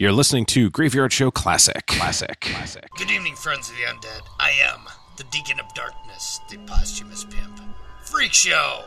[0.00, 1.86] You're listening to Graveyard Show Classic.
[1.86, 2.40] Classic.
[2.40, 2.88] Classic.
[2.96, 4.22] Good evening, friends of the undead.
[4.38, 4.86] I am
[5.18, 7.60] the Deacon of Darkness, the posthumous pimp.
[8.04, 8.82] Freak Show!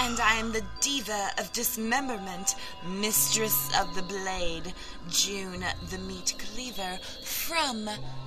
[0.00, 2.54] And I am the diva of dismemberment,
[2.88, 4.72] mistress of the blade,
[5.10, 7.84] June the meat cleaver, from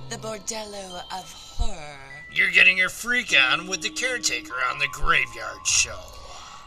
[0.08, 1.98] the bordello of horror.
[2.32, 5.98] You're getting your freak on with the caretaker on the Graveyard Show.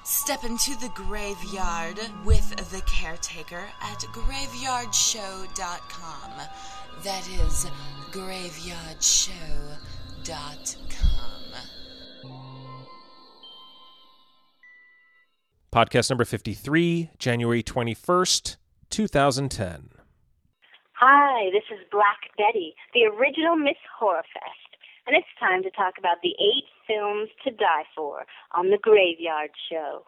[0.03, 6.31] Step into the graveyard with the caretaker at graveyardshow.com.
[7.03, 7.67] That is
[8.11, 9.77] graveyardshow.com.
[15.73, 18.57] Podcast number 53, January 21st,
[18.89, 19.89] 2010.
[20.93, 24.75] Hi, this is Black Betty, the original Miss Horrorfest,
[25.07, 29.51] and it's time to talk about the eight films to die for on the Graveyard
[29.69, 30.03] Show.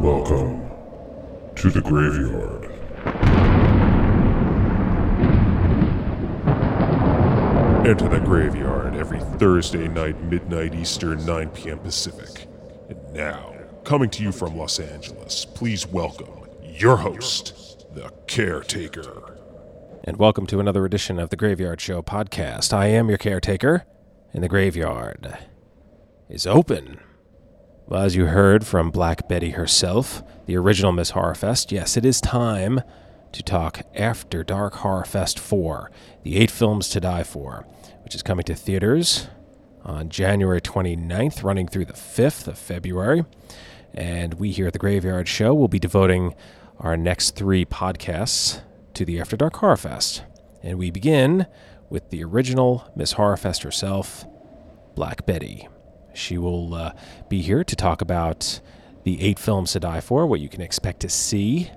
[0.00, 0.70] Welcome
[1.56, 2.56] to the graveyard.
[7.86, 9.20] Enter the graveyard every
[9.56, 11.78] Thursday night, midnight Eastern, 9 p.m.
[11.78, 12.46] Pacific.
[12.90, 13.54] And now,
[13.84, 19.38] coming to you from Los Angeles, please welcome your host, the caretaker.
[20.04, 22.74] And welcome to another edition of the Graveyard Show podcast.
[22.74, 23.86] I am your caretaker,
[24.34, 25.38] and the graveyard
[26.28, 27.00] is open.
[27.86, 32.20] Well, as you heard from Black Betty herself, the original Miss Horrorfest, yes, it is
[32.20, 32.82] time
[33.32, 35.90] to talk After Dark Horrorfest 4,
[36.24, 37.66] the eight films to die for,
[38.04, 39.28] which is coming to theaters
[39.86, 43.24] on January 29th, running through the 5th of February.
[43.94, 46.34] And we here at the Graveyard Show will be devoting
[46.80, 48.60] our next three podcasts
[48.94, 50.24] to the After Dark Horror Fest.
[50.62, 51.46] And we begin
[51.88, 54.24] with the original Miss Horrorfest herself,
[54.96, 55.68] Black Betty.
[56.12, 56.92] She will uh,
[57.28, 58.60] be here to talk about
[59.04, 61.70] the eight films to die for, what you can expect to see.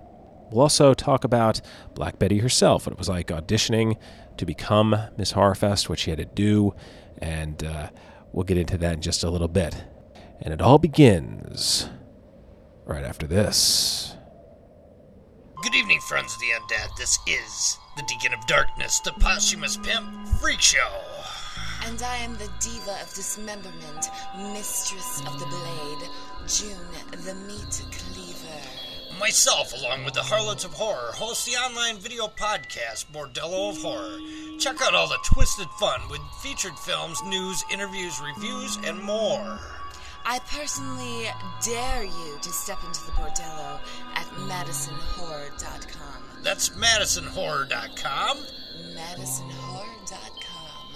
[0.49, 1.61] We'll also talk about
[1.93, 3.97] Black Betty herself, what it was like auditioning
[4.37, 6.73] to become Miss Horrorfest, what she had to do,
[7.19, 7.89] and uh,
[8.31, 9.83] we'll get into that in just a little bit.
[10.41, 11.89] And it all begins
[12.85, 14.15] right after this.
[15.61, 16.95] Good evening, friends of the undead.
[16.97, 20.27] This is the Deacon of Darkness, the posthumous pimp.
[20.39, 21.01] Freak Show!
[21.85, 24.07] And I am the diva of dismemberment,
[24.53, 26.09] mistress of the blade,
[26.47, 28.18] June the meat cleaver.
[29.19, 34.17] Myself, along with the Harlots of Horror, host the online video podcast Bordello of Horror.
[34.59, 39.59] Check out all the twisted fun with featured films, news, interviews, reviews, and more.
[40.25, 41.25] I personally
[41.61, 43.79] dare you to step into the bordello
[44.15, 46.23] at madisonhorror.com.
[46.41, 48.37] That's MadisonHorror.com.
[48.95, 50.95] madisonhorror.com.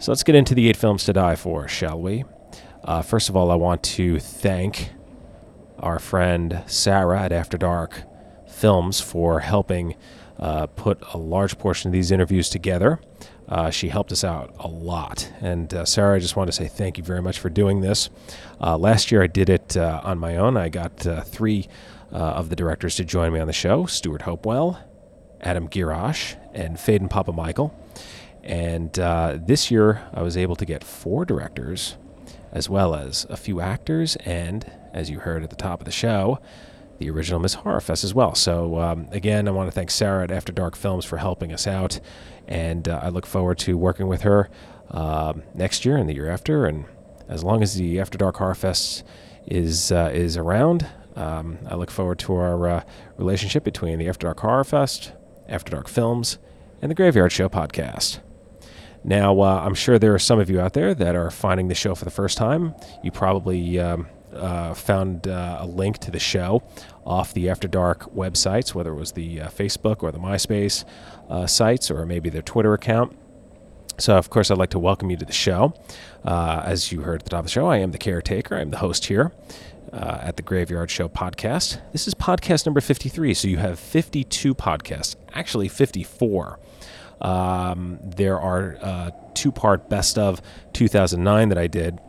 [0.00, 2.24] So let's get into the eight films to die for, shall we?
[2.84, 4.90] Uh, first of all, I want to thank
[5.82, 8.04] our friend Sarah at After Dark
[8.46, 9.96] Films for helping
[10.38, 13.00] uh, put a large portion of these interviews together.
[13.48, 15.30] Uh, she helped us out a lot.
[15.40, 18.08] And uh, Sarah, I just want to say thank you very much for doing this.
[18.60, 20.56] Uh, last year I did it uh, on my own.
[20.56, 21.68] I got uh, three
[22.10, 24.78] of the directors to join me on the show Stewart Hopewell,
[25.40, 27.72] Adam Gierasch, and Phedon Papamichael.
[28.42, 28.92] And
[29.46, 31.96] this year I was able to get four directors,
[32.52, 35.92] as well as a few actors, and as you heard at the top of the
[35.92, 36.38] show,
[36.98, 38.34] the original Miss Horrorfest as well.
[38.34, 41.66] So, um, again, I want to thank Sarah at After Dark Films for helping us
[41.66, 41.98] out,
[42.46, 44.48] and uh, I look forward to working with her
[44.90, 46.66] um next year and the year after.
[46.66, 46.84] And
[47.28, 49.02] as long as the After Dark Horrorfest
[49.46, 50.86] is uh, is around,
[51.16, 52.82] um, I look forward to our uh,
[53.16, 55.12] relationship between the After Dark Horrorfest,
[55.48, 56.38] After Dark Films,
[56.82, 58.20] and the Graveyard Show podcast.
[59.04, 61.74] Now, uh, I'm sure there are some of you out there that are finding the
[61.74, 62.74] show for the first time.
[63.02, 66.62] You probably um, uh, found uh, a link to the show
[67.04, 70.84] off the After Dark websites, whether it was the uh, Facebook or the MySpace
[71.28, 73.16] uh, sites or maybe their Twitter account.
[73.98, 75.74] So, of course, I'd like to welcome you to the show.
[76.24, 78.56] Uh, as you heard at the top of the show, I am the caretaker.
[78.56, 79.32] I'm the host here
[79.92, 81.80] uh, at the Graveyard Show podcast.
[81.92, 83.34] This is podcast number 53.
[83.34, 86.58] So, you have 52 podcasts, actually 54.
[87.22, 90.42] Um, there are uh, two part best of
[90.72, 92.00] 2009 that I did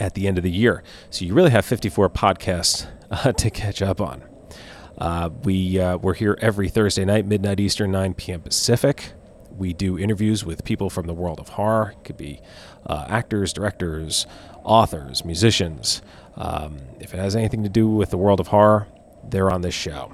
[0.00, 0.82] at the end of the year.
[1.10, 4.24] So, you really have 54 podcasts uh, to catch up on.
[4.96, 8.40] Uh, we, uh, we're here every Thursday night, midnight Eastern, 9 p.m.
[8.40, 9.12] Pacific.
[9.50, 11.94] We do interviews with people from the world of horror.
[11.96, 12.40] It could be
[12.86, 14.26] uh, actors, directors,
[14.64, 16.00] authors, musicians.
[16.36, 18.88] Um, if it has anything to do with the world of horror,
[19.22, 20.12] they're on this show.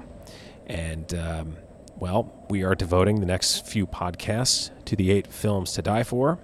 [0.67, 1.57] And, um,
[2.01, 6.39] well, we are devoting the next few podcasts to the eight films to die for.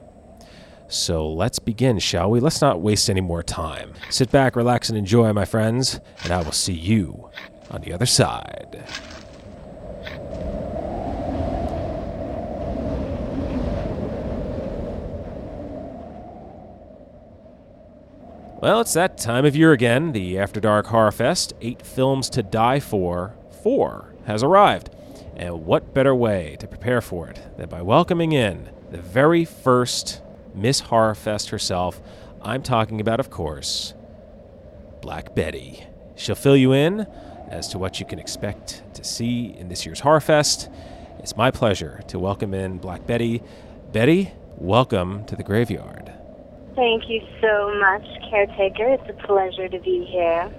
[0.88, 2.39] So let's begin, shall we?
[2.39, 3.94] Let's not waste any more time.
[4.12, 7.31] Sit back, relax, and enjoy, my friends, and I will see you
[7.71, 8.83] on the other side.
[18.62, 20.12] Well, it's that time of year again.
[20.12, 23.33] The After Dark Horror Fest, Eight Films to Die For,
[23.63, 24.92] 4, has arrived.
[25.37, 30.19] And what better way to prepare for it than by welcoming in the very first
[30.55, 32.01] Miss Horror Fest herself?
[32.41, 33.93] I'm talking about, of course,
[34.99, 35.85] Black Betty.
[36.15, 37.01] She'll fill you in
[37.49, 40.69] as to what you can expect to see in this year's Horror Fest.
[41.19, 43.43] It's my pleasure to welcome in Black Betty.
[43.91, 46.11] Betty, welcome to the graveyard.
[46.75, 48.87] Thank you so much, caretaker.
[48.89, 50.51] It's a pleasure to be here.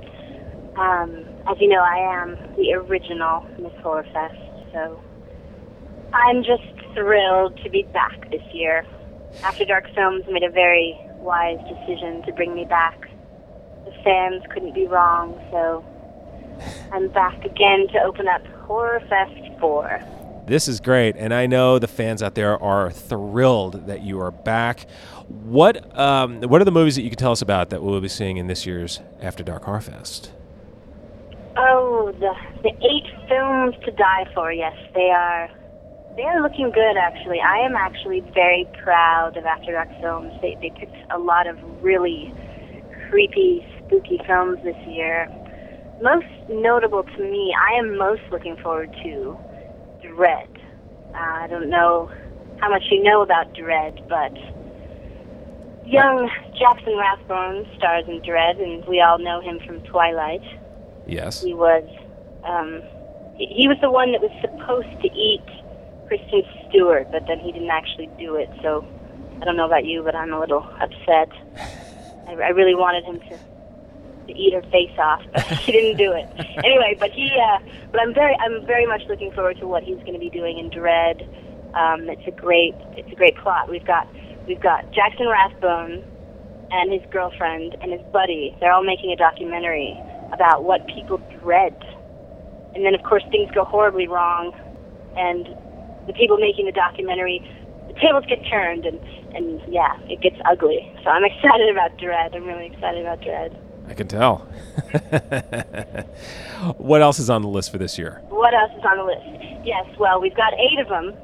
[0.76, 5.00] Um, as you know, I am the original Miss Horrorfest, so
[6.12, 6.62] I'm just
[6.94, 8.86] thrilled to be back this year.
[9.42, 13.08] After Dark Films made a very wise decision to bring me back.
[13.84, 15.84] The fans couldn't be wrong, so
[16.92, 20.02] I'm back again to open up Horrorfest 4.
[20.46, 24.30] This is great, and I know the fans out there are thrilled that you are
[24.30, 24.86] back.
[25.26, 28.08] What um, what are the movies that you can tell us about that we'll be
[28.08, 30.32] seeing in this year's After Dark Horror Fest?
[32.08, 34.52] Oh, the the eight films to die for.
[34.52, 35.50] Yes, they are.
[36.16, 37.38] They are looking good, actually.
[37.40, 40.32] I am actually very proud of After Dark Films.
[40.40, 42.32] They they picked a lot of really
[43.10, 45.28] creepy, spooky films this year.
[46.02, 49.36] Most notable to me, I am most looking forward to
[50.02, 50.48] Dread.
[51.14, 52.10] Uh, I don't know
[52.58, 54.32] how much you know about Dread, but
[55.84, 60.42] young Jackson Rathbone stars in Dread, and we all know him from Twilight.
[61.08, 61.42] Yes.
[61.42, 61.84] He was,
[62.48, 62.82] um,
[63.36, 65.44] he, was the one that was supposed to eat
[66.08, 68.48] Kristen Stewart, but then he didn't actually do it.
[68.62, 68.84] So
[69.40, 71.30] I don't know about you, but I'm a little upset.
[72.26, 73.38] I, I really wanted him to
[74.28, 76.28] to eat her face off, but he didn't do it.
[76.62, 77.58] Anyway, but he, uh,
[77.90, 80.58] but I'm very, I'm very much looking forward to what he's going to be doing
[80.58, 81.22] in Dread.
[81.74, 83.68] Um, it's a great, it's a great plot.
[83.68, 84.06] We've got,
[84.46, 86.04] we've got Jackson Rathbone
[86.70, 88.54] and his girlfriend and his buddy.
[88.60, 89.98] They're all making a documentary
[90.32, 91.74] about what people dread.
[92.78, 94.54] And then, of course, things go horribly wrong,
[95.16, 95.48] and
[96.06, 97.42] the people making the documentary,
[97.88, 99.00] the tables get turned, and
[99.34, 100.88] and yeah, it gets ugly.
[101.02, 102.36] So I'm excited about Dread.
[102.36, 103.58] I'm really excited about Dread.
[103.88, 104.46] I can tell.
[106.78, 108.22] what else is on the list for this year?
[108.28, 109.66] What else is on the list?
[109.66, 111.14] Yes, well, we've got eight of them,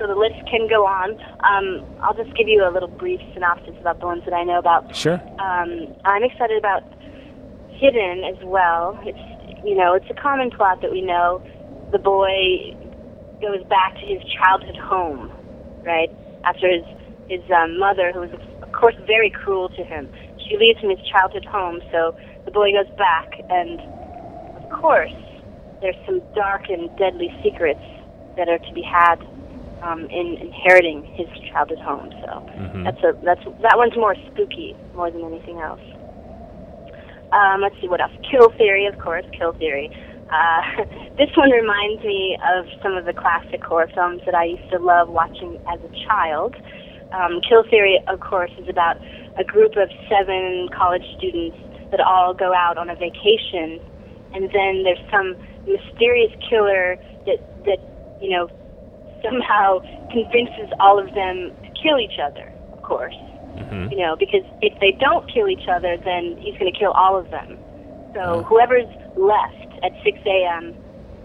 [0.00, 1.12] so the list can go on.
[1.44, 4.58] Um, I'll just give you a little brief synopsis about the ones that I know
[4.58, 4.96] about.
[4.96, 5.22] Sure.
[5.38, 6.82] Um, I'm excited about
[7.70, 8.98] Hidden as well.
[9.04, 9.33] It's
[9.64, 11.40] you know, it's a common plot that we know.
[11.90, 12.76] The boy
[13.40, 15.30] goes back to his childhood home,
[15.84, 16.10] right?
[16.44, 16.84] After his
[17.28, 18.30] his um, mother, who was
[18.62, 21.80] of course very cruel to him, she leaves him his childhood home.
[21.90, 22.14] So
[22.44, 23.80] the boy goes back, and
[24.56, 25.16] of course,
[25.80, 27.80] there's some dark and deadly secrets
[28.36, 29.16] that are to be had
[29.82, 32.10] um, in inheriting his childhood home.
[32.20, 32.84] So Mhm.
[32.84, 35.80] that's a that's that one's more spooky more than anything else.
[37.34, 38.12] Um, let's see what else.
[38.30, 39.26] Kill Theory, of course.
[39.36, 39.90] Kill Theory.
[40.30, 40.86] Uh,
[41.18, 44.78] this one reminds me of some of the classic horror films that I used to
[44.78, 46.54] love watching as a child.
[47.12, 48.96] Um, Kill Theory, of course, is about
[49.38, 51.58] a group of seven college students
[51.90, 53.82] that all go out on a vacation,
[54.32, 55.34] and then there's some
[55.66, 57.78] mysterious killer that that
[58.20, 58.48] you know
[59.22, 62.52] somehow convinces all of them to kill each other.
[62.72, 63.14] Of course,
[63.58, 66.92] hmm you know, because if they don't kill each other, then he's going to kill
[66.92, 67.58] all of them.
[68.14, 68.42] So Uh.
[68.44, 70.74] whoever's left at 6 a.m.,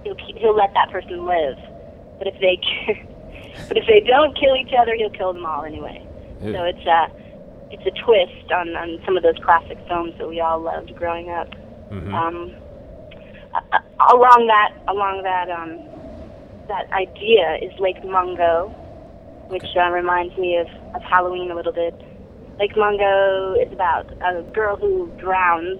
[0.04, 1.58] he'll keep, he'll let that person live.
[2.18, 2.60] But if they
[3.68, 6.02] but if they don't kill each other, he'll kill them all anyway.
[6.44, 6.54] Ew.
[6.54, 7.08] So it's a
[7.72, 11.30] it's a twist on on some of those classic films that we all loved growing
[11.30, 11.48] up.
[11.92, 12.14] Mhm.
[12.14, 12.54] Um,
[13.56, 15.80] a- along that along that um,
[16.68, 18.70] that idea is Lake Mungo,
[19.50, 21.94] which uh, reminds me of, of Halloween a little bit.
[22.60, 25.80] Lake Mungo is about a girl who drowns,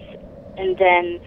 [0.56, 1.20] and then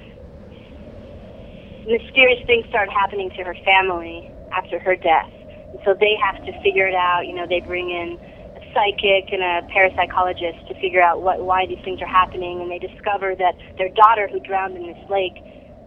[1.85, 5.28] mysterious things start happening to her family after her death.
[5.76, 7.26] And so they have to figure it out.
[7.28, 8.16] You know, they bring in
[8.56, 12.71] a psychic and a parapsychologist to figure out what why these things are happening, and
[12.71, 15.37] they discover that their daughter, who drowned in this lake,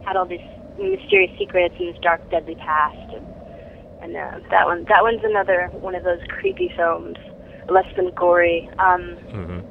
[0.05, 0.45] had all these
[0.77, 3.17] mysterious secrets and this dark, deadly past.
[3.17, 3.25] And,
[4.03, 7.17] and uh, that one, that one's another one of those creepy films,
[7.69, 8.69] less than gory.
[8.79, 9.63] Um, Mhm.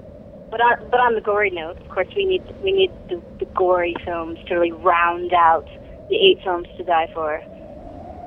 [0.51, 3.45] but on, but on the gory note, of course, we need we need the, the
[3.47, 5.67] gory films to really round out
[6.11, 7.43] the eight films to die for.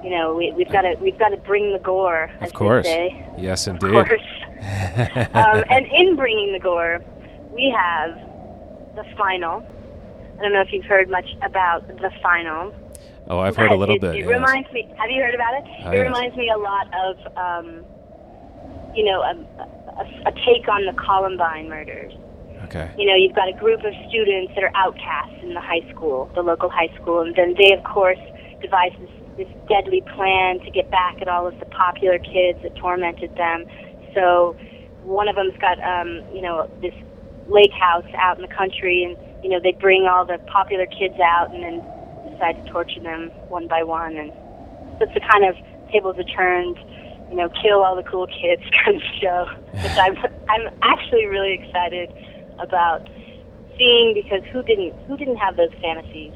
[0.03, 2.87] You know, we, we've got to we've got to bring the gore, as Of course.
[3.37, 3.91] Yes, Of indeed.
[4.07, 4.21] course.
[5.33, 6.99] um, and in bringing the gore,
[7.51, 8.11] we have
[8.95, 9.65] the final.
[10.37, 12.73] I don't know if you've heard much about the final.
[13.29, 14.15] Oh, I've heard a little it, bit.
[14.15, 14.27] It yes.
[14.29, 14.87] reminds me.
[14.97, 15.63] Have you heard about it?
[15.83, 16.03] Oh, it yes.
[16.05, 17.83] reminds me a lot of, um,
[18.97, 19.33] you know, a,
[20.01, 22.13] a, a take on the Columbine murders.
[22.65, 22.89] Okay.
[22.97, 26.29] You know, you've got a group of students that are outcasts in the high school,
[26.33, 28.19] the local high school, and then they, of course,
[28.59, 32.75] devise this, this deadly plan to get back at all of the popular kids that
[32.75, 33.65] tormented them.
[34.15, 34.57] So
[35.03, 36.95] one of them's got, um, you know, this
[37.47, 41.15] lake house out in the country, and you know, they bring all the popular kids
[41.23, 41.85] out and then
[42.33, 44.33] decide to torture them one by one, and
[44.97, 45.55] so it's the kind of
[45.91, 46.77] tables are turned,
[47.29, 50.17] you know, kill all the cool kids kind of show, which I'm
[50.49, 52.11] I'm actually really excited
[52.59, 53.07] about
[53.77, 56.33] seeing because who didn't who didn't have those fantasies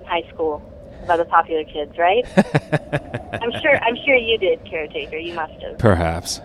[0.00, 0.62] in high school
[1.02, 2.24] about the popular kids, right?
[3.42, 5.16] I'm sure I'm sure you did, caretaker.
[5.16, 5.78] You must have.
[5.78, 6.40] Perhaps.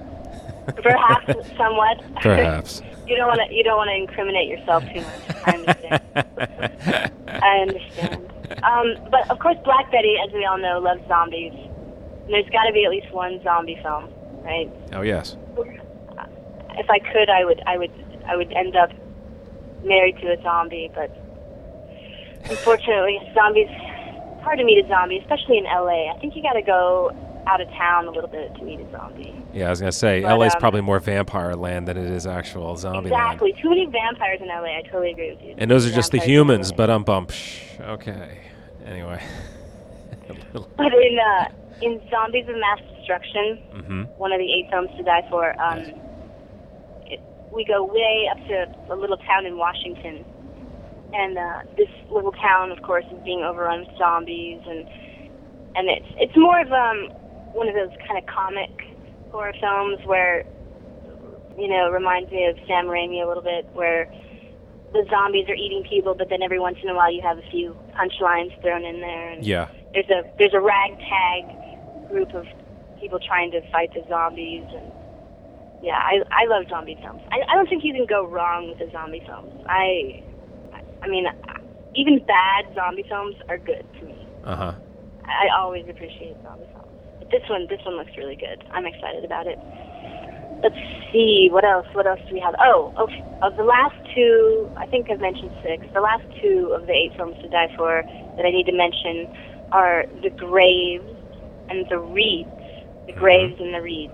[0.75, 2.03] Perhaps somewhat.
[2.21, 2.81] Perhaps.
[3.07, 5.45] you don't want to you don't want to incriminate yourself too much.
[5.45, 7.11] I understand.
[7.27, 8.31] I understand.
[8.63, 11.53] Um, but of course, Black Betty, as we all know, loves zombies.
[12.29, 14.09] There's got to be at least one zombie film,
[14.43, 14.71] right?
[14.93, 15.35] Oh, yes.
[16.73, 17.91] If I could, I would, I would,
[18.25, 18.91] I would end up
[19.83, 20.89] married to a zombie.
[20.93, 21.11] But
[22.49, 23.67] unfortunately, zombies.
[23.69, 26.11] It's hard to meet a zombie, especially in LA.
[26.11, 27.11] I think you got to go
[27.47, 29.35] out of town a little bit to meet a zombie.
[29.53, 32.25] Yeah, I was gonna say But, LA's um, probably more vampire land than it is
[32.25, 33.33] actual zombie land.
[33.33, 33.53] Exactly.
[33.61, 34.77] Too many vampires in LA.
[34.77, 35.55] I totally agree with you.
[35.57, 37.31] And those are just the humans, but um bump.
[37.79, 38.39] Okay.
[38.85, 39.21] Anyway.
[40.77, 41.45] But in uh,
[41.81, 44.01] in Zombies of Mass Destruction, mm-hmm.
[44.17, 45.79] one of the eight films to die for, um,
[47.05, 47.19] it,
[47.53, 50.25] we go way up to a little town in Washington,
[51.13, 54.87] and uh, this little town, of course, is being overrun with zombies, and
[55.75, 57.09] and it's it's more of um
[57.53, 58.71] one of those kind of comic
[59.31, 60.45] horror films where
[61.57, 64.11] you know reminds me of Sam Raimi a little bit, where
[64.93, 67.49] the zombies are eating people, but then every once in a while you have a
[67.49, 69.69] few punchlines thrown in there, and Yeah.
[69.93, 71.57] There's a there's a ragtag
[72.09, 72.45] group of
[72.99, 74.91] people trying to fight the zombies and
[75.81, 77.21] yeah i i love zombie films.
[77.31, 79.51] I i don't think you can go wrong with the zombie films.
[79.67, 80.23] I
[81.01, 81.25] i mean
[81.95, 84.27] even bad zombie films are good to me.
[84.45, 84.73] Uh huh.
[85.25, 86.87] i always appreciate zombie films.
[87.19, 88.63] But this one this one looks really good.
[88.71, 89.59] I'm excited about it.
[90.63, 90.77] Let's
[91.11, 92.55] see what else what else do we have?
[92.61, 95.83] Oh okay of the last two i think i've mentioned six.
[95.93, 98.03] The last two of the eight films to die for
[98.37, 99.25] that i need to mention
[99.71, 101.05] are the graves
[101.69, 102.49] and the reeds
[103.07, 104.13] the graves and the reeds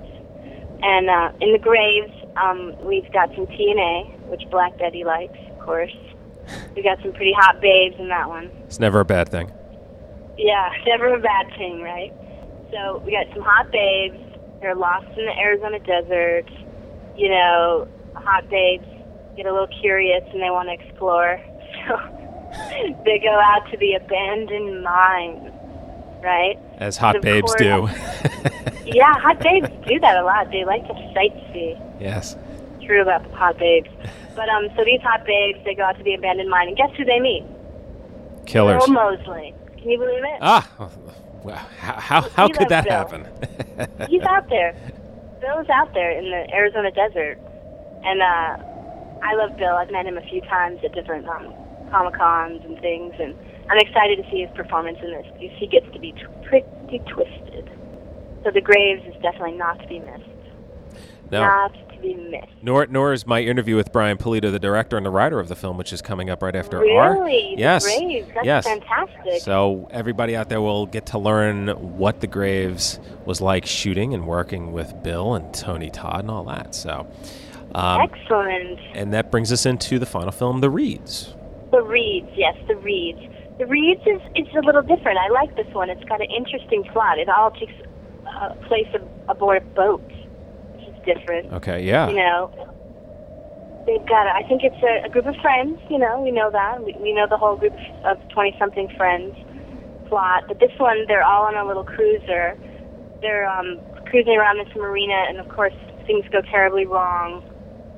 [0.81, 5.59] and uh, in the graves um, we've got some tna which black betty likes of
[5.59, 5.93] course
[6.75, 9.51] we got some pretty hot babes in that one It's never a bad thing.
[10.37, 12.13] yeah, never a bad thing, right?
[12.71, 14.17] So we got some hot babes.
[14.61, 16.45] They're lost in the Arizona desert.
[17.17, 18.85] You know, hot babes
[19.35, 21.39] get a little curious and they want to explore.
[21.87, 21.95] So
[23.05, 25.51] they go out to the abandoned mine,
[26.23, 26.57] right?
[26.77, 27.61] As hot babes course.
[27.61, 27.89] do.
[28.87, 30.49] Yeah, hot babes do that a lot.
[30.49, 31.75] They like to sightsee.
[31.99, 32.37] yes.
[32.85, 33.89] True about the hot babes.
[34.33, 36.89] But um, so these hot babes, they go out to the abandoned mine, and guess
[36.95, 37.43] who they meet?
[38.45, 38.87] Killers.
[38.87, 39.53] Moseley.
[39.77, 40.37] Can you believe it?
[40.41, 40.89] Ah.
[41.43, 44.07] Well, how how, how could that loves happen?
[44.09, 44.73] He's out there.
[45.41, 47.39] Bill's out there in the Arizona desert,
[48.03, 48.63] and uh,
[49.21, 49.75] I love Bill.
[49.75, 51.53] I've met him a few times at different um,
[51.89, 53.35] comic cons and things, and
[53.69, 56.99] I'm excited to see his performance in this because he gets to be t- pretty
[57.07, 57.69] twisted.
[58.43, 60.23] So the Graves is definitely not to be missed.
[61.31, 61.41] no.
[61.41, 62.47] Not to be missed.
[62.61, 65.55] Nor, nor is my interview with Brian Pulido, the director and the writer of the
[65.55, 66.95] film, which is coming up right after Really?
[66.95, 67.15] our.
[67.25, 67.83] The Yes.
[67.85, 68.27] Graves.
[68.33, 68.65] That's yes.
[68.67, 69.41] fantastic.
[69.41, 74.25] So everybody out there will get to learn what the Graves was like shooting and
[74.27, 76.73] working with Bill and Tony Todd and all that.
[76.75, 77.07] So,
[77.75, 78.79] um, Excellent.
[78.93, 81.33] and that brings us into the final film, The Reeds.
[81.71, 83.19] The Reeds, yes, the Reeds.
[83.59, 85.17] The Reeds is is a little different.
[85.17, 85.89] I like this one.
[85.89, 87.17] It's got an interesting plot.
[87.19, 87.73] It all takes
[88.27, 90.03] uh, place ab- aboard a boat,
[90.73, 91.51] which is different.
[91.53, 92.07] Okay, yeah.
[92.07, 92.51] You know,
[93.85, 94.27] they've got.
[94.27, 95.79] I think it's a, a group of friends.
[95.89, 96.83] You know, we know that.
[96.83, 99.35] We, we know the whole group of twenty-something friends
[100.07, 100.43] plot.
[100.47, 102.57] But this one, they're all on a little cruiser.
[103.21, 105.73] They're um, cruising around this marina, and of course,
[106.05, 107.43] things go terribly wrong.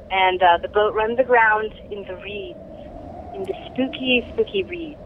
[0.10, 2.58] And uh, the boat runs aground in the reeds,
[3.40, 5.00] in the spooky, spooky reeds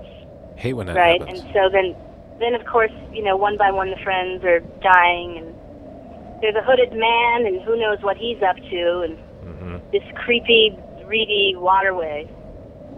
[0.55, 1.19] Hate when that right?
[1.21, 1.41] happens.
[1.41, 1.95] And so then,
[2.39, 6.61] then of course, you know, one by one the friends are dying, and there's a
[6.63, 9.17] hooded man, and who knows what he's up to, and
[9.57, 10.75] hmm this creepy,
[11.05, 12.27] reedy waterway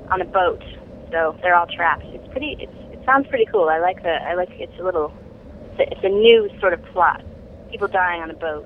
[0.09, 0.63] on a boat.
[1.11, 2.03] So they're all trapped.
[2.05, 2.57] It's pretty.
[2.59, 3.69] It's it sounds pretty cool.
[3.69, 4.09] I like the.
[4.23, 5.13] I like it's a little.
[5.71, 7.23] It's a, it's a new sort of plot.
[7.71, 8.65] People dying on a boat.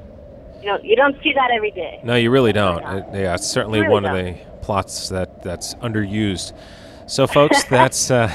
[0.61, 0.83] You don't.
[0.85, 1.99] You don't see that every day.
[2.03, 2.79] No, you really don't.
[2.83, 4.25] It- yeah, it's certainly Really one of don't.
[4.37, 6.53] the plots that that's underused.
[7.07, 8.29] So, folks, that's uh,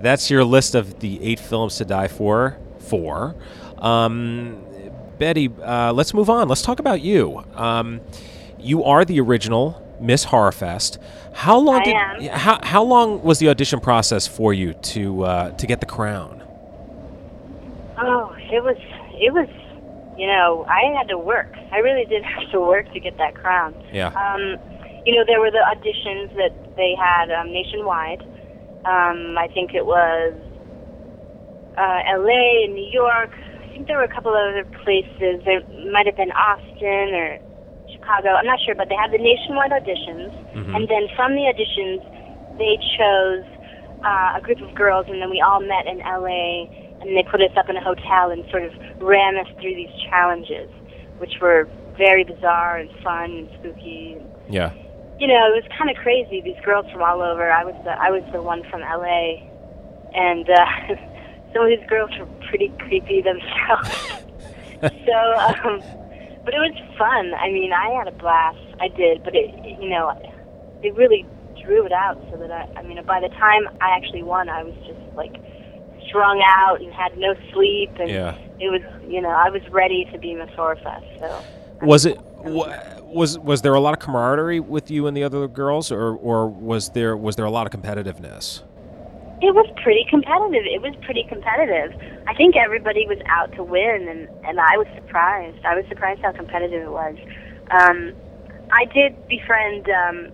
[0.00, 2.58] that's your list of the eight films to die for.
[2.80, 3.36] For
[3.78, 4.64] um,
[5.18, 6.48] Betty, uh, let's move on.
[6.48, 7.44] Let's talk about you.
[7.54, 8.00] Um,
[8.58, 10.98] you are the original Miss Horrorfest.
[11.32, 12.38] How long I did am.
[12.38, 16.42] how, how long was the audition process for you to uh, to get the crown?
[17.98, 18.76] Oh, it was.
[19.14, 19.48] It was.
[20.18, 21.54] You know, I had to work.
[21.70, 23.74] I really did have to work to get that crown.
[23.92, 24.08] Yeah.
[24.08, 24.58] Um,
[25.04, 28.22] you know, there were the auditions that they had um, nationwide.
[28.84, 30.34] Um, I think it was
[31.78, 32.64] uh, L.A.
[32.64, 33.30] and New York.
[33.62, 35.42] I think there were a couple other places.
[35.44, 37.38] There might have been Austin or
[37.90, 38.34] Chicago.
[38.34, 40.30] I'm not sure, but they had the nationwide auditions,
[40.76, 42.02] and then from the auditions,
[42.58, 43.46] they chose
[44.04, 46.68] uh, a group of girls, and then we all met in L.A.
[47.00, 49.90] and they put us up in a hotel and sort of ran us through these
[50.10, 50.68] challenges,
[51.18, 54.16] which were very bizarre and fun and spooky.
[54.48, 54.72] Yeah.
[55.22, 56.40] You know, it was kind of crazy.
[56.40, 57.48] These girls from all over.
[57.52, 59.48] I was the I was the one from L.A.
[60.18, 60.66] and uh,
[61.54, 64.18] some of these girls were pretty creepy themselves.
[65.06, 65.18] so,
[65.62, 65.78] um,
[66.44, 67.34] but it was fun.
[67.38, 68.58] I mean, I had a blast.
[68.80, 70.10] I did, but it, you know,
[70.82, 71.24] it really
[71.62, 72.80] drew it out so that I.
[72.80, 75.36] I mean, by the time I actually won, I was just like
[76.08, 78.34] strung out and had no sleep, and Yeah.
[78.58, 81.20] it was, you know, I was ready to be Miss Horrorfest.
[81.20, 81.44] So.
[81.80, 82.74] Was it wa-
[83.12, 86.48] was was there a lot of camaraderie with you and the other girls, or or
[86.48, 88.62] was there was there a lot of competitiveness?
[89.40, 90.64] It was pretty competitive.
[90.66, 91.92] It was pretty competitive.
[92.28, 95.64] I think everybody was out to win, and and I was surprised.
[95.64, 97.16] I was surprised how competitive it was.
[97.70, 98.14] Um,
[98.70, 100.32] I did befriend um,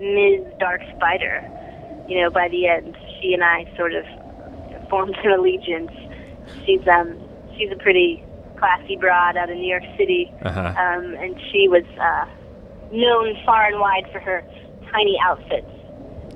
[0.00, 0.44] Ms.
[0.58, 1.48] Dark Spider.
[2.08, 4.04] You know, by the end, she and I sort of
[4.88, 5.92] formed an allegiance.
[6.64, 7.18] She's um
[7.56, 8.24] she's a pretty
[8.58, 10.60] classy broad out of New York City, Uh-huh.
[10.60, 12.26] um, and she was uh,
[12.92, 14.42] known far and wide for her
[14.92, 15.66] tiny outfits.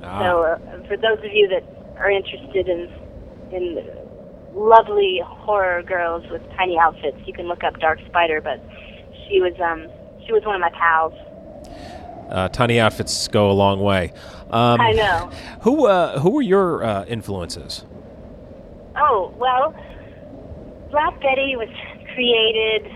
[0.03, 0.19] Ah.
[0.21, 1.65] So, uh, for those of you that
[1.99, 2.91] are interested in
[3.53, 3.85] in
[4.55, 8.41] lovely horror girls with tiny outfits, you can look up Dark Spider.
[8.41, 8.61] But
[9.29, 9.89] she was um
[10.27, 11.15] she was one of my pals.
[12.31, 14.13] Uh, tiny outfits go a long way.
[14.51, 15.31] Um, I know.
[15.63, 17.85] Who uh, who were your uh, influences?
[18.97, 19.75] Oh well,
[20.91, 21.69] Black Betty was
[22.15, 22.91] created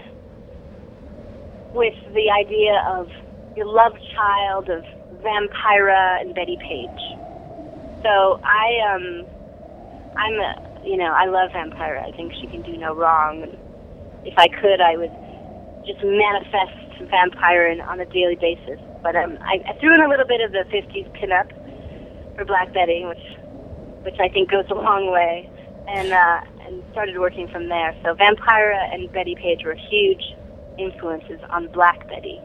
[1.72, 3.08] with the idea of
[3.56, 4.84] your love child of
[5.22, 7.02] Vampira and Bettie Page.
[8.02, 9.26] So I um
[10.16, 12.02] I'm a you know I love Vampira.
[12.02, 13.46] I think she can do no wrong.
[14.24, 15.12] If I could, I would
[15.86, 18.80] just manifest Vampira on a daily basis.
[19.02, 21.48] But um, I, I threw in a little bit of the '50s pinup
[22.36, 23.22] for Black Betty, which
[24.02, 25.48] which I think goes a long way,
[25.88, 27.96] and uh, and started working from there.
[28.02, 30.34] So Vampira and Bettie Page were huge
[30.78, 32.40] influences on Black Betty.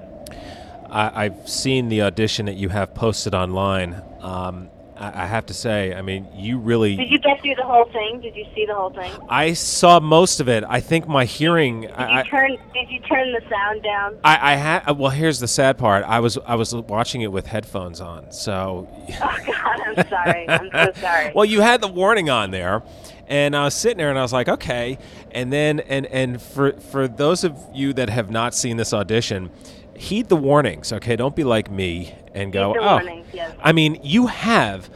[0.89, 4.01] I, I've seen the audition that you have posted online.
[4.19, 6.95] Um, I, I have to say, I mean, you really.
[6.95, 8.21] Did you get through the whole thing?
[8.21, 9.11] Did you see the whole thing?
[9.29, 10.63] I saw most of it.
[10.67, 11.81] I think my hearing.
[11.81, 14.17] Did I, you I, turn Did you turn the sound down?
[14.23, 14.97] I, I had.
[14.97, 16.03] Well, here's the sad part.
[16.05, 18.87] I was I was watching it with headphones on, so.
[19.21, 20.49] Oh God, I'm sorry.
[20.49, 21.31] I'm so sorry.
[21.33, 22.83] Well, you had the warning on there,
[23.31, 24.97] and I was sitting there and I was like, okay.
[25.31, 29.49] And then, and and for for those of you that have not seen this audition,
[29.95, 30.91] heed the warnings.
[30.91, 32.95] Okay, don't be like me and go, Heed the oh.
[32.95, 33.55] warnings, yes.
[33.63, 34.89] I mean, you have.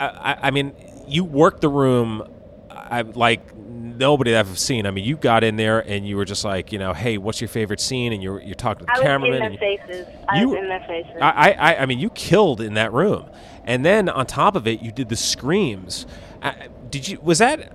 [0.00, 0.72] I, I, I mean,
[1.06, 2.26] you worked the room.
[2.70, 4.86] I like nobody that I've seen.
[4.86, 7.42] I mean, you got in there and you were just like, you know, hey, what's
[7.42, 8.14] your favorite scene?
[8.14, 9.40] And you're you're talking to the I was in cameraman.
[9.40, 10.06] their and faces.
[10.26, 11.16] I you- was in their faces.
[11.20, 13.28] I, I, I mean, you killed in that room,
[13.64, 16.06] and then on top of it, you did the screams.
[16.40, 16.52] Uh,
[16.92, 17.18] did you?
[17.20, 17.72] Was that?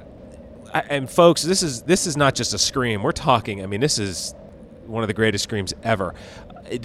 [0.73, 3.03] I- And folks, this is this is not just a scream.
[3.03, 3.61] We're talking.
[3.61, 4.33] I mean, this is
[4.85, 6.13] one of the greatest screams ever.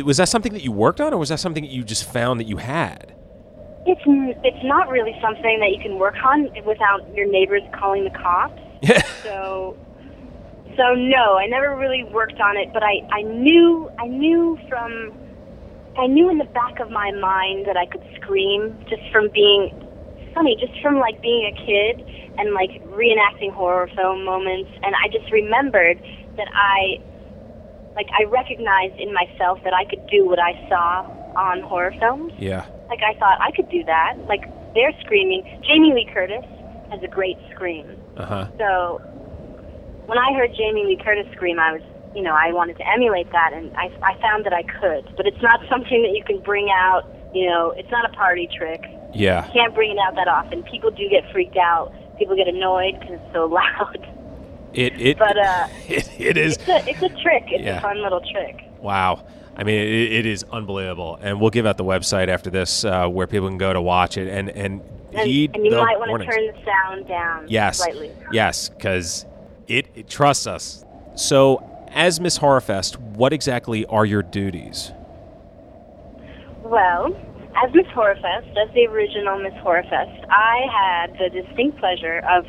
[0.05, 2.41] Was that something that you worked on, or was that something that you just found
[2.41, 3.15] that you had?
[3.87, 4.01] It's
[4.45, 8.61] it's not really something that you can work on without your neighbors calling the cops.
[8.83, 9.03] Yeah.
[9.23, 9.77] So
[10.77, 15.13] so no, I never really worked on it, but I I knew I knew from
[15.99, 19.82] I knew in the back of my mind that I could scream just from being
[20.35, 22.05] funny, just from like being a kid
[22.39, 26.01] and like reenacting horror film moments and I just remembered
[26.37, 26.99] that I
[27.95, 31.05] like I recognized in myself that I could do what I saw
[31.37, 32.65] on horror films Yeah.
[32.89, 34.17] like I thought I could do that.
[34.29, 35.45] Like they're screaming.
[35.67, 36.45] Jamie Lee Curtis
[36.91, 37.87] has a great scream.
[38.17, 38.47] Uh huh.
[38.59, 39.01] So
[40.07, 41.83] when I heard Jamie Lee Curtis scream, I was,
[42.17, 45.15] you know, I wanted to emulate that, and I, I found that I could.
[45.17, 47.03] But it's not something that you can bring out.
[47.35, 48.83] You know, it's not a party trick.
[49.15, 49.47] Yeah.
[49.47, 50.63] You can't bring it out that often.
[50.65, 54.07] People do get freaked out people get annoyed because it's so loud.
[54.75, 57.45] It it But uh, it, it is it's a it's a trick.
[57.49, 57.79] It's Yeah.
[57.79, 58.63] a fun little trick.
[58.81, 59.25] wow.
[59.57, 63.07] I mean, it, it is unbelievable, and we'll give out the website after this uh,
[63.09, 64.81] where people can go to watch it and and
[65.13, 67.79] And, and you might want to turn the sound down Yes.
[67.79, 68.13] slightly.
[68.33, 69.27] Yes, because
[69.69, 70.85] it, it trusts us.
[71.17, 74.93] So, as Miss Horrorfest, what exactly are your duties?
[76.63, 77.15] Well,
[77.57, 82.45] as Miss Horrorfest, as the original Miss Horrorfest, I had the distinct pleasure of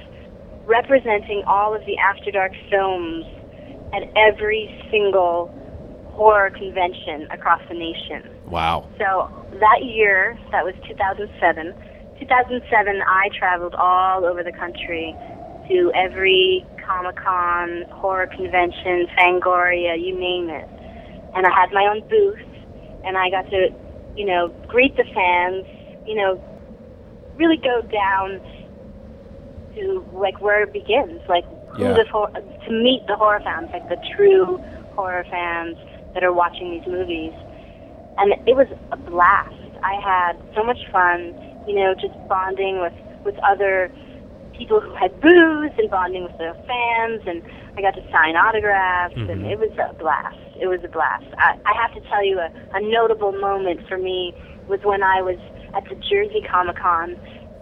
[0.66, 3.26] representing all of the After Dark films
[3.94, 5.54] at every single
[6.14, 8.30] horror convention across the nation.
[8.46, 8.88] Wow.
[8.98, 11.74] So that year, that was 2007.
[12.20, 15.16] 2007, I traveled all over the country
[15.68, 20.70] to every Comic Con, horror convention, Fangoria, you name it.
[21.36, 22.46] And I had my own booth,
[23.06, 23.70] and I got to,
[24.16, 25.66] you know, greet the fans,
[26.06, 26.42] you know,
[27.38, 28.40] really go down
[29.76, 33.88] to like where it begins, like who the hor- to meet the horror fans, like
[33.90, 34.60] the true
[34.96, 35.78] horror fans
[36.14, 37.34] that are watching these movies
[38.18, 39.54] and it was a blast.
[39.84, 41.34] I had so much fun,
[41.68, 42.94] you know, just bonding with
[43.26, 43.90] with other
[44.58, 47.44] people who had booths and bonding with the fans, and
[47.78, 50.38] I got to sign autographs, and it was a blast.
[50.60, 51.26] It was a blast.
[51.38, 54.34] I, I have to tell you, a, a notable moment for me
[54.68, 55.38] was when I was
[55.76, 57.18] at the Jersey Comic Con,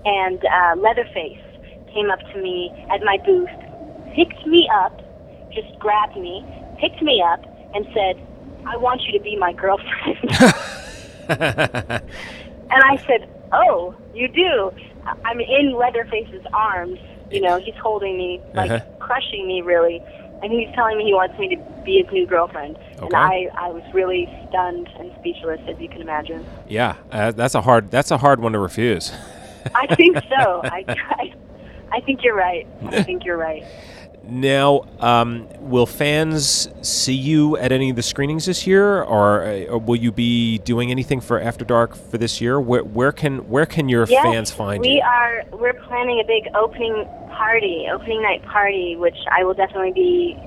[0.06, 1.42] and uh, Leatherface
[1.94, 3.50] came up to me at my booth,
[4.16, 5.02] picked me up,
[5.54, 6.46] just grabbed me,
[6.80, 8.22] picked me up, and said,
[8.66, 10.18] I want you to be my girlfriend.
[11.30, 14.72] and I said, Oh, you do?
[15.26, 17.00] I'm in Leatherface's arms.
[17.32, 18.86] You know, he's holding me, like Uh-huh.
[19.00, 20.02] crushing me, really.
[20.44, 22.78] And he's telling me he wants me to be his new girlfriend.
[23.00, 26.46] And I, I was really stunned and speechless, as you can imagine.
[26.68, 29.12] Yeah, uh, that's a hard that's a hard one to refuse.
[29.76, 30.62] I think so.
[30.66, 31.34] I, I,
[31.92, 32.68] I think you're right.
[32.88, 33.64] I think you're right.
[34.24, 39.66] Now, um, will fans see you at any of the screenings this year, or, uh,
[39.66, 42.60] or will you be doing anything for After Dark for this year?
[42.60, 45.02] Where, where can where can your Yes, fans find we you?
[45.02, 45.44] are.
[45.54, 50.38] We're planning a big opening party, opening night party, which I will definitely be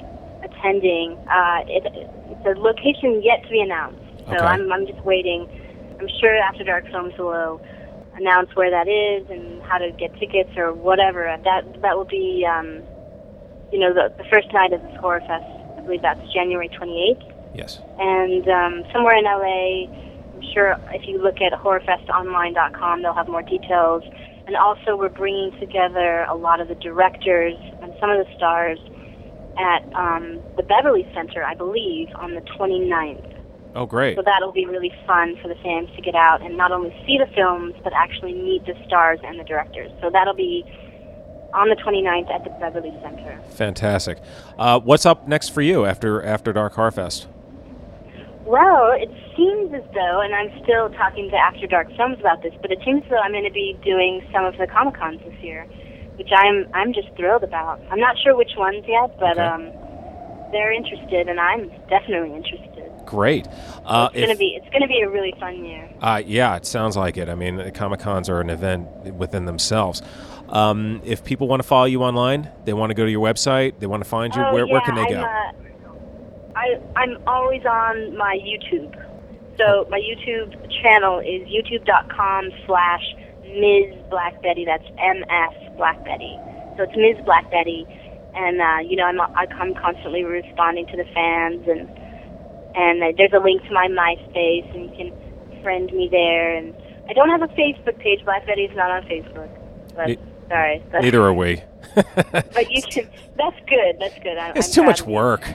[0.45, 1.19] attending.
[1.29, 1.83] Uh, it,
[2.31, 4.39] it's a location yet to be announced, so Okay.
[4.39, 5.49] I'm, I'm just waiting.
[5.99, 7.61] I'm sure After Dark Films will
[8.15, 11.25] announce where that is and how to get tickets or whatever.
[11.43, 12.83] That that will be, um,
[13.73, 15.45] you know, the, the first night of this horror fest.
[15.77, 17.79] I believe that's January 28th yes.
[17.99, 19.87] and um, somewhere in LA.
[20.35, 24.03] I'm sure if you look at horrorfestonline.com, they'll have more details.
[24.47, 28.79] And also, we're bringing together a lot of the directors and some of the stars
[29.59, 33.31] at um, the Beverly Center, I believe, on the 29th.
[33.75, 34.17] Oh, great.
[34.17, 37.19] So that'll be really fun for the fans to get out and not only see
[37.19, 39.91] the films, but actually meet the stars and the directors.
[40.01, 40.65] So that'll be
[41.55, 43.41] on the 29th at the Beverly Center.
[43.51, 44.19] Fantastic.
[44.59, 47.27] Uh, what's up next for you after After Dark Harfest?
[48.45, 52.53] Well, it seems as though, and I'm still talking to After Dark Films about this,
[52.61, 55.21] but it seems as though I'm going to be doing some of the Comic Cons
[55.25, 55.65] this year,
[56.17, 57.81] which I'm I'm just thrilled about.
[57.91, 59.47] I'm not sure which ones yet, but Okay.
[59.47, 59.71] um,
[60.53, 62.74] they're interested, and I'm definitely interested.
[63.07, 63.47] Great.
[63.85, 65.89] Uh, It's gonna if- be it's gonna be a really fun year.
[66.01, 67.29] Uh, yeah, it sounds like it.
[67.29, 70.03] I mean, Comic Cons are an event within themselves.
[70.49, 73.79] Um, if people want to follow you online, they want to go to your website,
[73.81, 75.21] they want to find you, Oh, where, yeah, where can they I'm, go?
[75.23, 75.53] Uh,
[76.57, 78.95] I I'm always on my YouTube.
[79.59, 83.03] So my YouTube channel is youtube.com slash
[83.45, 83.95] Ms.
[84.11, 84.65] Black Betty.
[84.65, 85.55] That's M.S.
[85.77, 86.37] Black Betty.
[86.77, 87.25] So it's Ms.
[87.25, 87.87] Black Betty,
[88.35, 91.89] and uh, you know I'm I'm constantly responding to the fans, and
[92.75, 96.57] and uh, there's a link to my MySpace, and you can friend me there.
[96.57, 96.75] And
[97.09, 98.25] I don't have a Facebook page.
[98.25, 99.49] Black Betty's not on Facebook.
[99.95, 100.83] But Ne- sorry.
[100.91, 101.63] But, Neither are we.
[101.95, 103.09] But you can.
[103.37, 103.97] That's good.
[104.01, 104.37] That's good.
[104.39, 105.49] I, it's I'm too much work.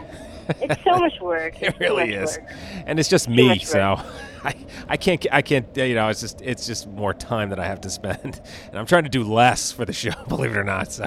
[0.62, 1.56] It's so much work.
[1.62, 2.50] It It's too really is, work.
[2.88, 3.60] and it's just me.
[3.60, 3.80] So
[4.44, 4.56] I,
[4.88, 5.68] I can't, I can't.
[5.76, 8.86] You know, it's just, it's just more time that I have to spend, and I'm
[8.86, 10.12] trying to do less for the show.
[10.28, 10.92] Believe it or not.
[10.92, 11.06] So,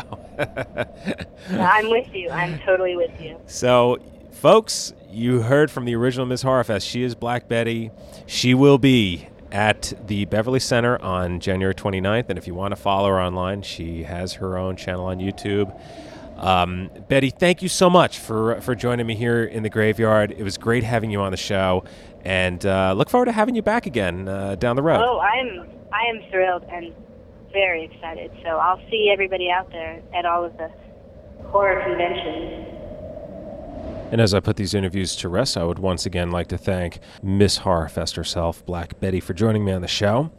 [1.50, 2.30] I'm with you.
[2.30, 3.38] I'm totally with you.
[3.46, 3.98] so,
[4.32, 6.88] folks, you heard from the original Miss Horrorfest.
[6.88, 7.90] She is Black Betty.
[8.26, 12.76] She will be at the Beverly Center on January 29th, and if you want to
[12.76, 15.78] follow her online, she has her own channel on YouTube.
[16.38, 20.32] Um, Betty, thank you so much for for joining me here in the graveyard.
[20.32, 21.84] It was great having you on the show,
[22.24, 25.02] and uh, look forward to having you back again uh, down the road.
[25.04, 26.94] Oh, I'm I am thrilled and
[27.52, 28.32] very excited.
[28.42, 30.70] So I'll see everybody out there at all of the
[31.44, 32.81] horror conventions.
[34.12, 36.98] And as I put these interviews to rest, I would once again like to thank
[37.22, 40.30] Miss Horrorfest herself, Black Betty, for joining me on the show.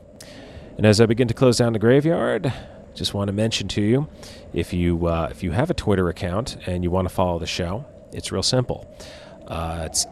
[0.78, 2.54] And as I begin to close down the graveyard,
[2.94, 4.08] just want to mention to you
[4.54, 7.48] if you uh, if you have a Twitter account and you want to follow the
[7.48, 8.88] show, it's real simple.
[9.48, 10.06] Uh, it's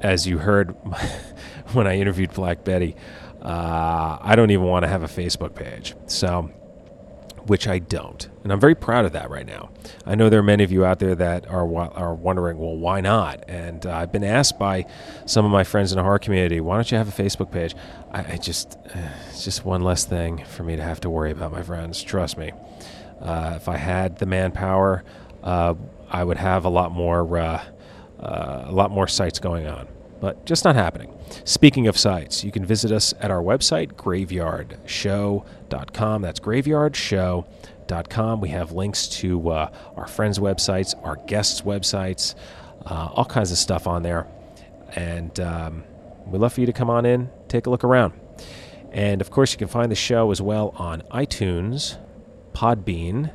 [0.00, 0.70] as you heard
[1.72, 2.96] when I interviewed Black Betty,
[3.42, 5.94] uh, I don't even want to have a Facebook page.
[6.06, 6.50] So
[7.46, 8.28] which I don't.
[8.42, 9.70] And I'm very proud of that right now.
[10.04, 13.00] I know there are many of you out there that are are wondering, well, why
[13.00, 13.44] not?
[13.48, 14.86] And uh, I've been asked by
[15.26, 17.74] some of my friends in the horror community, why don't you have a Facebook page?
[18.10, 18.98] I, I just, uh,
[19.30, 22.02] it's just one less thing for me to have to worry about, my friends.
[22.02, 22.52] Trust me.
[23.20, 25.04] Uh, if I had the manpower,
[25.42, 25.74] uh,
[26.10, 27.64] I would have a lot more, uh,
[28.20, 29.88] uh, a lot more sites going on
[30.20, 31.12] but just not happening.
[31.44, 36.22] Speaking of sites, you can visit us at our website, graveyardshow.com.
[36.22, 38.40] That's graveyardshow.com.
[38.40, 42.34] We have links to uh, our friends' websites, our guests' websites,
[42.86, 44.26] uh, all kinds of stuff on there.
[44.94, 45.84] And um,
[46.26, 48.14] we'd love for you to come on in, take a look around.
[48.92, 51.98] And of course, you can find the show as well on iTunes,
[52.56, 53.30] Podbean,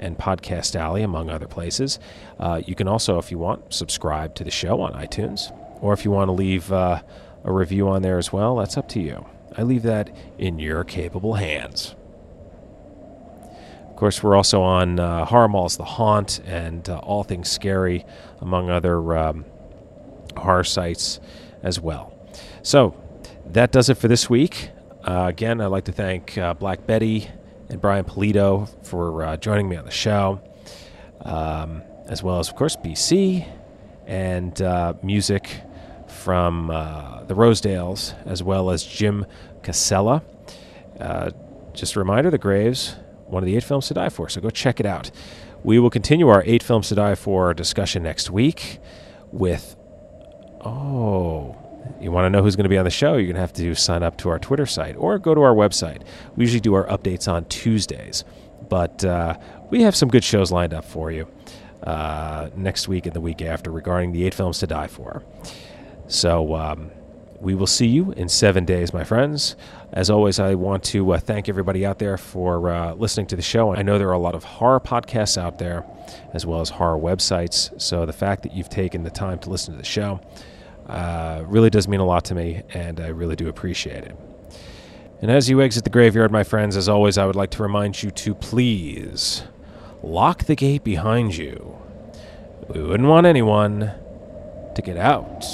[0.00, 1.98] and Podcast Alley, among other places.
[2.40, 5.56] Uh, you can also, if you want, subscribe to the show on iTunes.
[5.80, 7.02] Or if you want to leave uh,
[7.44, 9.24] a review on there as well, that's up to you.
[9.56, 11.94] I leave that in your capable hands.
[13.88, 18.04] Of course, we're also on uh, Horror Malls The Haunt and uh, All Things Scary,
[18.40, 19.44] among other um,
[20.36, 21.20] horror sites
[21.62, 22.12] as well.
[22.62, 23.00] So,
[23.46, 24.70] that does it for this week.
[25.04, 27.28] Uh, again, I'd like to thank uh, Black Betty
[27.68, 30.40] and Brian Pulido for uh, joining me on the show,
[31.22, 33.46] um, as well as, of course, BC
[34.06, 35.60] and uh, music
[36.08, 39.26] from uh, the Rosedales, as well as Jim
[39.62, 40.22] Casella.
[41.00, 41.30] Uh,
[41.72, 42.96] just a reminder the Graves,
[43.26, 45.10] one of the eight films to die for, so go check it out.
[45.64, 48.78] We will continue our eight films to die for discussion next week
[49.32, 49.76] with.
[50.60, 51.56] Oh,
[52.00, 53.14] you want to know who's going to be on the show?
[53.14, 55.54] You're going to have to sign up to our Twitter site or go to our
[55.54, 56.02] website.
[56.36, 58.24] We usually do our updates on Tuesdays,
[58.68, 59.38] but uh,
[59.70, 61.28] we have some good shows lined up for you
[61.82, 65.22] uh, next week and the week after regarding the eight films to die for.
[66.06, 66.90] So um,
[67.40, 69.56] we will see you in seven days, my friends.
[69.92, 73.42] As always, I want to uh, thank everybody out there for uh, listening to the
[73.42, 73.74] show.
[73.74, 75.84] I know there are a lot of horror podcasts out there,
[76.32, 77.80] as well as horror websites.
[77.80, 80.20] So the fact that you've taken the time to listen to the show
[80.86, 84.16] uh, really does mean a lot to me, and I really do appreciate it.
[85.20, 88.02] And as you exit the graveyard, my friends, as always, I would like to remind
[88.02, 89.42] you to please
[90.02, 91.78] lock the gate behind you.
[92.68, 93.92] We wouldn't want anyone
[94.74, 95.44] to get out.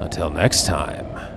[0.00, 1.35] Until next time.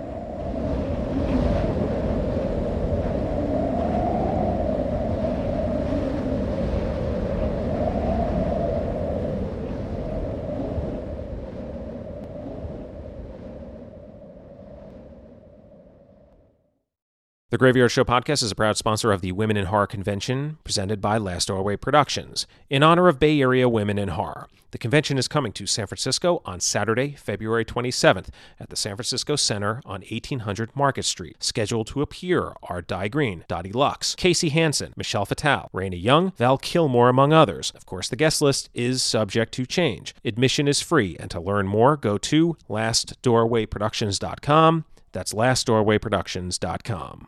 [17.51, 21.01] The Graveyard Show podcast is a proud sponsor of the Women in Horror Convention presented
[21.01, 24.47] by Last Doorway Productions in honor of Bay Area women in horror.
[24.69, 28.27] The convention is coming to San Francisco on Saturday, February 27th
[28.59, 31.43] at the San Francisco Center on 1800 Market Street.
[31.43, 36.59] Scheduled to appear are Di Green, Dottie Lux, Casey Hansen, Michelle Fatal, Raina Young, Val
[36.59, 37.73] Kilmore, among others.
[37.75, 40.13] Of course, the guest list is subject to change.
[40.23, 44.85] Admission is free, and to learn more, go to lastdoorwayproductions.com.
[45.13, 47.27] That's lastdoorwayproductions.com.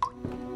[0.00, 0.47] The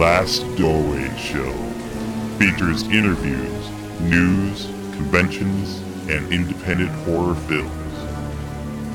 [0.00, 1.52] Last Doorway Show
[2.38, 3.68] features interviews,
[4.00, 4.64] news,
[4.96, 7.98] conventions, and independent horror films.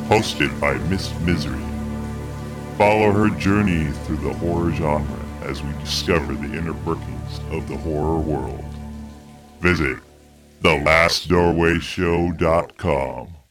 [0.10, 1.62] hosted by Miss Misery.
[2.80, 7.78] Follow her journey through the horror genre as we discover the inner workings of the
[7.78, 8.66] horror world.
[9.60, 10.00] Visit
[10.64, 13.45] thelastdoorwayshow.com.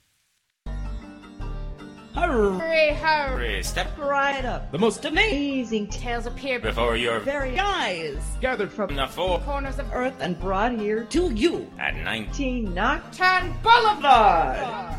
[3.15, 3.63] Hurry.
[3.63, 4.71] Step right up.
[4.73, 9.87] the most Amazing tales appear before your very eyes gathered from the four corners of
[9.93, 11.71] earth and brought here to you.
[11.79, 14.97] at 19 Teen Nocturne Boulevard.